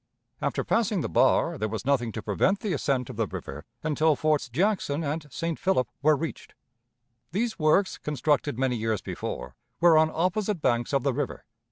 After 0.41 0.63
passing 0.63 1.01
the 1.01 1.07
bar, 1.07 1.59
there 1.59 1.67
was 1.69 1.85
nothing 1.85 2.11
to 2.13 2.23
prevent 2.23 2.61
the 2.61 2.73
ascent 2.73 3.11
of 3.11 3.17
the 3.17 3.27
river 3.27 3.65
until 3.83 4.15
Forts 4.15 4.49
Jackson 4.49 5.03
and 5.03 5.27
St. 5.29 5.59
Philip 5.59 5.87
were 6.01 6.15
reached. 6.15 6.55
These 7.33 7.59
works, 7.59 7.99
constructed 7.99 8.57
many 8.57 8.75
years 8.77 9.03
before, 9.03 9.53
were 9.79 9.99
on 9.99 10.09
opposite 10.11 10.59
banks 10.59 10.91
of 10.91 11.03
the 11.03 11.13
river. 11.13 11.45